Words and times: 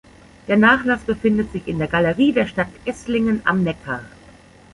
Der 0.47 0.57
Nachlass 0.57 1.01
befindet 1.03 1.51
sich 1.51 1.67
in 1.67 1.77
der 1.77 1.87
Galerie 1.87 2.33
der 2.33 2.47
Stadt 2.47 2.69
Esslingen 2.85 3.43
am 3.45 3.61
Neckar. 3.63 4.01